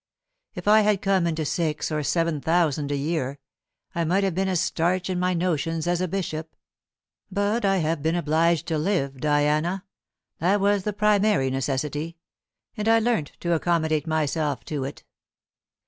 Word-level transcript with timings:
If 0.55 0.67
I 0.67 0.81
had 0.81 1.03
come 1.03 1.27
into 1.27 1.45
six 1.45 1.91
or 1.91 2.01
seven 2.01 2.41
thousand 2.41 2.91
a 2.91 2.95
year, 2.95 3.37
I 3.93 4.03
might 4.03 4.23
have 4.23 4.33
been 4.33 4.47
as 4.47 4.59
starch 4.59 5.11
in 5.11 5.19
my 5.19 5.35
notions 5.35 5.85
as 5.85 6.01
a 6.01 6.07
bishop; 6.07 6.55
but 7.29 7.63
I 7.65 7.77
have 7.77 8.01
been 8.01 8.15
obliged 8.15 8.65
to 8.69 8.79
live, 8.79 9.21
Diana 9.21 9.85
that 10.39 10.59
was 10.59 10.85
the 10.85 10.91
primary 10.93 11.51
necessity, 11.51 12.17
and 12.75 12.87
I 12.87 12.97
learnt 12.97 13.33
to 13.41 13.53
accommodate 13.53 14.07
myself 14.07 14.65
to 14.65 14.85
it." 14.85 15.03